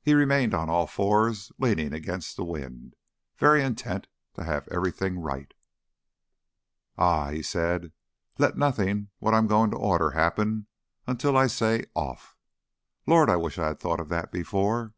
[0.00, 2.96] He remained on all fours, leaning against the wind,
[3.36, 5.52] very intent to have everything right.
[6.96, 7.92] "Ah!" he said.
[8.38, 10.66] "Let nothing what I'm going to order happen
[11.06, 12.38] until I say 'Off!'....
[13.06, 13.28] Lord!
[13.28, 14.94] I wish I'd thought of that before!"